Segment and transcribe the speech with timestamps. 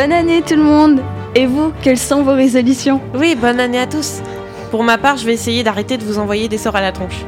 [0.00, 1.02] Bonne année tout le monde
[1.34, 3.02] Et vous, quelles sont vos résolutions?
[3.14, 4.22] Oui, bonne année à tous.
[4.70, 7.22] Pour ma part, je vais essayer d'arrêter de vous envoyer des sorts à la tronche.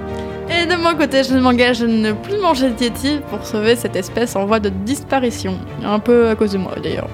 [0.48, 3.94] Et de mon côté, je m'engage à ne plus manger de Yeti pour sauver cette
[3.94, 5.58] espèce en voie de disparition.
[5.84, 7.10] Un peu à cause de moi d'ailleurs.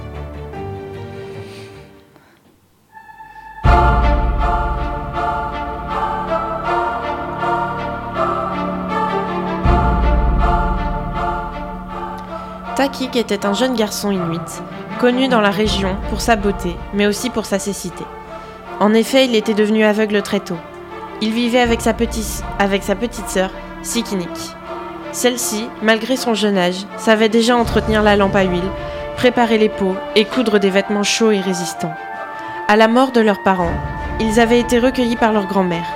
[12.77, 14.63] Takik était un jeune garçon inuit,
[14.99, 18.05] connu dans la région pour sa beauté, mais aussi pour sa cécité.
[18.81, 20.59] En effet, il était devenu aveugle très tôt.
[21.21, 23.51] Il vivait avec sa, petite, avec sa petite sœur,
[23.83, 24.29] Sikinik.
[25.13, 28.71] Celle-ci, malgré son jeune âge, savait déjà entretenir la lampe à huile,
[29.17, 31.95] préparer les pots et coudre des vêtements chauds et résistants.
[32.69, 33.73] À la mort de leurs parents,
[34.21, 35.87] ils avaient été recueillis par leur grand-mère,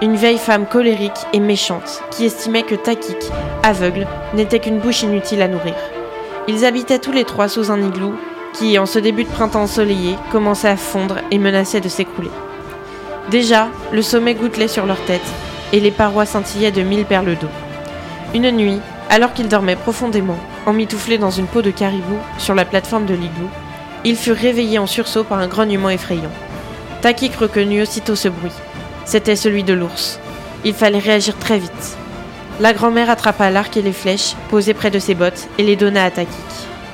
[0.00, 3.18] une vieille femme colérique et méchante qui estimait que Takik,
[3.62, 5.74] aveugle, n'était qu'une bouche inutile à nourrir.
[6.48, 8.14] Ils habitaient tous les trois sous un igloo
[8.52, 12.30] qui, en ce début de printemps ensoleillé, commençait à fondre et menaçait de s'écrouler.
[13.30, 15.20] Déjà, le sommet gouttelait sur leur tête
[15.72, 17.48] et les parois scintillaient de mille perles d'eau.
[18.34, 18.80] Une nuit,
[19.10, 23.48] alors qu'ils dormaient profondément, emmitouflés dans une peau de caribou sur la plateforme de l'igloo,
[24.04, 26.32] ils furent réveillés en sursaut par un grognement effrayant.
[27.02, 28.52] Takik reconnut aussitôt ce bruit.
[29.04, 30.18] C'était celui de l'ours.
[30.64, 31.96] Il fallait réagir très vite.
[32.60, 36.04] La grand-mère attrapa l'arc et les flèches posées près de ses bottes et les donna
[36.04, 36.30] à Takik.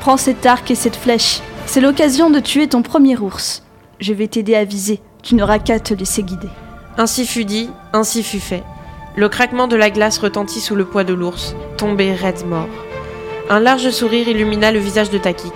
[0.01, 1.41] Prends cet arc et cette flèche.
[1.69, 3.63] C'est l'occasion de tuer ton premier ours.
[4.01, 5.03] Je vais t'aider à viser.
[5.23, 6.49] Tu n'auras qu'à te laisser guider.
[6.97, 8.63] Ainsi fut dit, ainsi fut fait.
[9.17, 12.71] Le craquement de la glace retentit sous le poids de l'ours, tombé raide mort.
[13.51, 15.53] Un large sourire illumina le visage de Takik.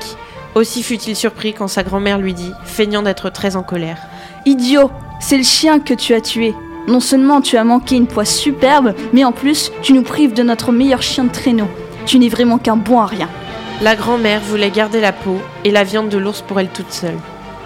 [0.55, 4.03] Aussi fut-il surpris quand sa grand-mère lui dit, feignant d'être très en colère.
[4.45, 6.55] Idiot C'est le chien que tu as tué.
[6.89, 10.43] Non seulement tu as manqué une poisse superbe, mais en plus, tu nous prives de
[10.43, 11.69] notre meilleur chien de traîneau.
[12.05, 13.31] Tu n'es vraiment qu'un bon à rien.
[13.83, 17.19] La grand-mère voulait garder la peau et la viande de l'ours pour elle toute seule.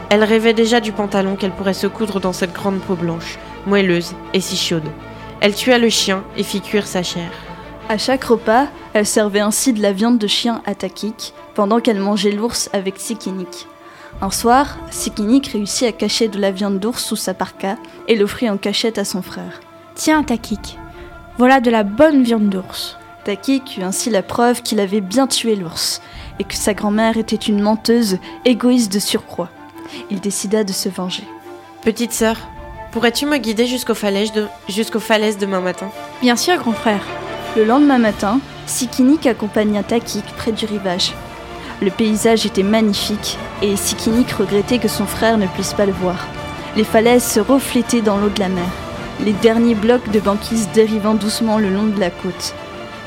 [0.09, 4.15] Elle rêvait déjà du pantalon qu'elle pourrait se coudre dans cette grande peau blanche, moelleuse
[4.32, 4.88] et si chaude.
[5.43, 7.28] Elle tua le chien et fit cuire sa chair.
[7.91, 12.00] À chaque repas, elle servait ainsi de la viande de chien à Takik, pendant qu'elle
[12.00, 13.66] mangeait l'ours avec Sikinik.
[14.22, 17.77] Un soir, Sikinik réussit à cacher de la viande d'ours sous sa parka
[18.09, 19.60] et l'offrit en cachette à son frère.
[19.94, 20.78] Tiens, Takik,
[21.37, 22.97] voilà de la bonne viande d'ours.
[23.26, 26.00] Takik eut ainsi la preuve qu'il avait bien tué l'ours
[26.38, 29.48] et que sa grand-mère était une menteuse, égoïste de surcroît.
[30.12, 31.25] Il décida de se venger.
[31.82, 32.36] Petite sœur,
[32.92, 34.47] pourrais-tu me guider jusqu'aux falaises, de...
[34.69, 35.88] jusqu'aux falaises demain matin?
[36.22, 37.00] Bien sûr, grand frère.
[37.56, 41.12] Le lendemain matin, Sikinik accompagna Takik près du rivage.
[41.82, 46.28] Le paysage était magnifique et Sikinik regrettait que son frère ne puisse pas le voir.
[46.76, 48.70] Les falaises se reflétaient dans l'eau de la mer,
[49.25, 52.54] les derniers blocs de banquise dérivant doucement le long de la côte.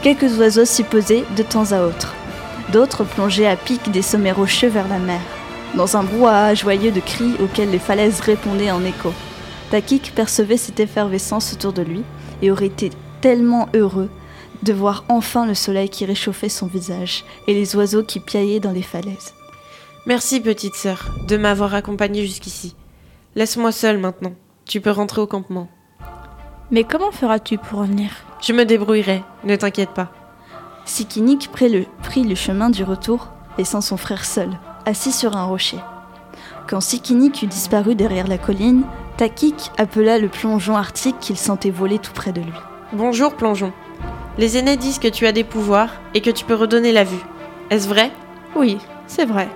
[0.01, 2.15] Quelques oiseaux s'y posaient de temps à autre.
[2.71, 5.19] D'autres plongeaient à pic des sommets rocheux vers la mer,
[5.75, 9.11] dans un brouhaha joyeux de cris auxquels les falaises répondaient en écho.
[9.71, 12.03] Takik percevait cette effervescence autour de lui
[12.41, 14.09] et aurait été tellement heureux
[14.63, 18.72] de voir enfin le soleil qui réchauffait son visage et les oiseaux qui piaillaient dans
[18.72, 19.34] les falaises.
[20.05, 22.73] Merci, petite sœur, de m'avoir accompagnée jusqu'ici.
[23.35, 24.34] Laisse-moi seule maintenant.
[24.66, 25.67] Tu peux rentrer au campement.
[26.71, 28.11] Mais comment feras-tu pour revenir?
[28.41, 30.09] Je me débrouillerai, ne t'inquiète pas.
[30.85, 34.51] Sikinik prit le, prit le chemin du retour, laissant son frère seul,
[34.85, 35.79] assis sur un rocher.
[36.67, 38.83] Quand Sikinik eut disparu derrière la colline,
[39.17, 42.53] Takik appela le plongeon arctique qu'il sentait voler tout près de lui.
[42.93, 43.73] Bonjour, plongeon.
[44.37, 47.25] Les aînés disent que tu as des pouvoirs et que tu peux redonner la vue.
[47.71, 48.11] Est-ce vrai?
[48.55, 48.77] Oui,
[49.07, 49.49] c'est vrai.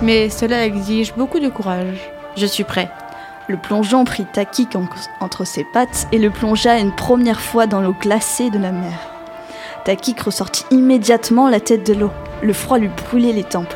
[0.00, 1.98] Mais cela exige beaucoup de courage.
[2.36, 2.88] Je suis prêt.
[3.52, 4.86] Le plongeon prit Takik en-
[5.20, 8.98] entre ses pattes et le plongea une première fois dans l'eau glacée de la mer.
[9.84, 12.10] Takik ressortit immédiatement la tête de l'eau.
[12.42, 13.74] Le froid lui brûlait les tempes.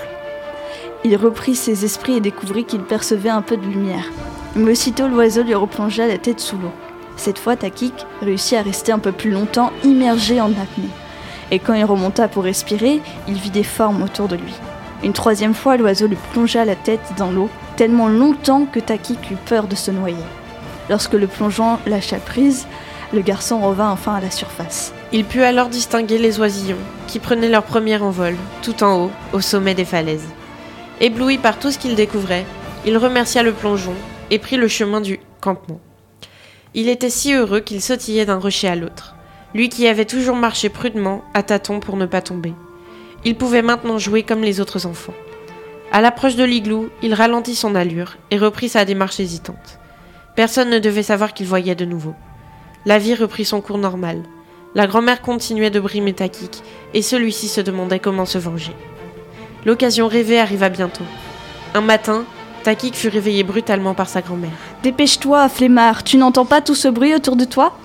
[1.05, 4.07] Il reprit ses esprits et découvrit qu'il percevait un peu de lumière.
[4.55, 6.73] Mais aussitôt l'oiseau lui replongea la tête sous l'eau.
[7.19, 10.89] Cette fois, Takik réussit à rester un peu plus longtemps immergé en apnée.
[11.51, 14.55] Et quand il remonta pour respirer, il vit des formes autour de lui.
[15.03, 19.37] Une troisième fois, l'oiseau lui plongea la tête dans l'eau, tellement longtemps que Takik eut
[19.47, 20.17] peur de se noyer.
[20.89, 22.67] Lorsque le plongeon lâcha prise,
[23.13, 24.93] le garçon revint enfin à la surface.
[25.13, 26.77] Il put alors distinguer les oisillons
[27.07, 30.29] qui prenaient leur premier envol, tout en haut, au sommet des falaises.
[31.01, 32.47] Ébloui par tout ce qu'il découvrait,
[32.85, 33.95] il remercia le plongeon
[34.31, 35.81] et prit le chemin du campement.
[36.75, 39.15] Il était si heureux qu'il sautillait d'un rocher à l'autre,
[39.55, 42.55] lui qui avait toujours marché prudemment, à tâtons pour ne pas tomber.
[43.27, 45.13] Il pouvait maintenant jouer comme les autres enfants.
[45.91, 49.81] À l'approche de l'igloo, il ralentit son allure et reprit sa démarche hésitante.
[50.37, 52.15] Personne ne devait savoir qu'il voyait de nouveau.
[52.85, 54.23] La vie reprit son cours normal.
[54.77, 56.63] La grand-mère continuait de brimer Takik,
[56.95, 58.77] et celui-ci se demandait comment se venger.
[59.65, 61.03] L'occasion rêvée arriva bientôt.
[61.75, 62.27] Un matin,
[62.63, 64.53] Takik fut réveillé brutalement par sa grand-mère.
[64.85, 67.77] Dépêche-toi, flemmard, tu n'entends pas tout ce bruit autour de toi?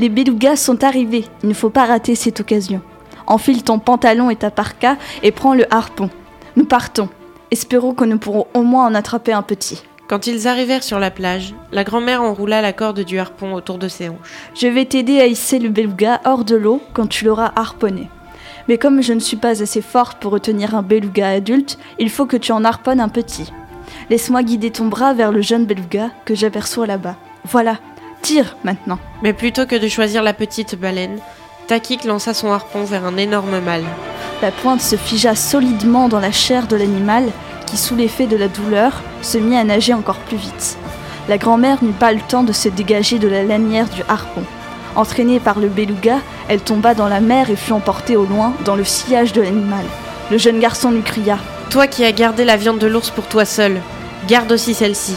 [0.00, 2.82] Les belugas sont arrivés, il ne faut pas rater cette occasion.
[3.28, 6.08] Enfile ton pantalon et ta parka et prends le harpon.
[6.56, 7.10] Nous partons.
[7.50, 9.82] Espérons que nous pourrons au moins en attraper un petit.
[10.08, 13.88] Quand ils arrivèrent sur la plage, la grand-mère enroula la corde du harpon autour de
[13.88, 14.16] ses hanches.
[14.54, 18.08] Je vais t'aider à hisser le beluga hors de l'eau quand tu l'auras harponné.
[18.66, 22.24] Mais comme je ne suis pas assez forte pour retenir un beluga adulte, il faut
[22.24, 23.52] que tu en harponnes un petit.
[24.08, 27.16] Laisse-moi guider ton bras vers le jeune beluga que j'aperçois là-bas.
[27.44, 27.76] Voilà,
[28.22, 28.98] tire maintenant.
[29.22, 31.18] Mais plutôt que de choisir la petite baleine,
[31.68, 33.84] Takik lança son harpon vers un énorme mâle.
[34.40, 37.24] La pointe se figea solidement dans la chair de l'animal
[37.66, 40.78] qui, sous l'effet de la douleur, se mit à nager encore plus vite.
[41.28, 44.44] La grand-mère n'eut pas le temps de se dégager de la lanière du harpon.
[44.96, 48.74] Entraînée par le beluga, elle tomba dans la mer et fut emportée au loin dans
[48.74, 49.84] le sillage de l'animal.
[50.30, 51.36] Le jeune garçon lui cria
[51.68, 53.82] Toi qui as gardé la viande de l'ours pour toi seul,
[54.26, 55.16] garde aussi celle-ci.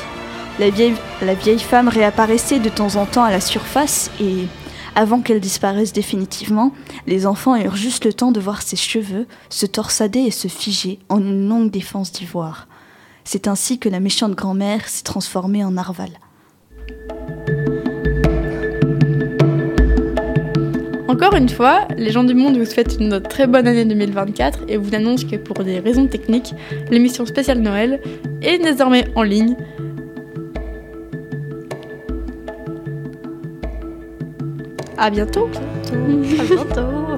[0.60, 4.48] La vieille, la vieille femme réapparaissait de temps en temps à la surface et,
[4.96, 6.74] avant qu'elle disparaisse définitivement,
[7.08, 11.00] les enfants eurent juste le temps de voir ses cheveux se torsader et se figer
[11.10, 12.68] en une longue défense d'ivoire.
[13.24, 16.10] C'est ainsi que la méchante grand-mère s'est transformée en narval.
[21.08, 24.78] Encore une fois, les gens du monde vous souhaitent une très bonne année 2024 et
[24.78, 26.54] vous annoncent que pour des raisons techniques,
[26.90, 28.02] l'émission spéciale Noël
[28.42, 29.56] est désormais en ligne.
[35.02, 35.50] À bientôt.
[35.92, 37.11] À bientôt